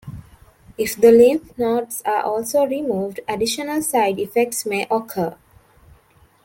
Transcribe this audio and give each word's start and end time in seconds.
If 0.79 0.95
the 0.99 1.11
lymph 1.11 1.55
nodes 1.59 2.01
are 2.07 2.23
also 2.23 2.65
removed, 2.65 3.19
additional 3.27 3.83
side 3.83 4.17
effects 4.17 4.65
may 4.65 4.87
occur. 4.89 5.35